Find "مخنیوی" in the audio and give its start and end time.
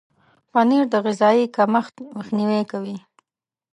2.17-2.61